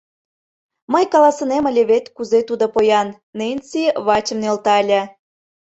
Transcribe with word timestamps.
Мый 0.93 1.05
каласынем 1.13 1.63
ыле 1.69 1.83
вет, 1.89 2.05
кузе 2.15 2.39
тудо 2.49 2.65
поян,— 2.75 3.07
Ненси 3.37 3.83
вачым 4.05 4.37
нӧлтале. 4.43 5.01